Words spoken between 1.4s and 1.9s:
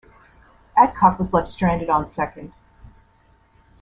stranded